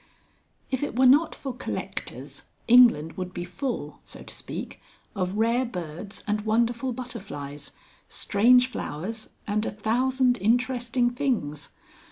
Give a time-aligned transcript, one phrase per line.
[0.71, 4.81] If it were not for collectors England would be full, so to speak,
[5.15, 7.73] of rare birds and wonderful butterflies,
[8.09, 11.69] strange flowers and a thousand interesting things.